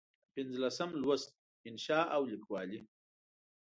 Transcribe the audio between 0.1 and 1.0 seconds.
پنځلسم